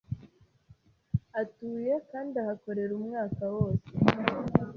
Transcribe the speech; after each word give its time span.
Atuye 1.41 1.93
kandi 2.09 2.35
ahakorera 2.43 2.91
umwaka 2.99 3.43
wose. 3.55 3.85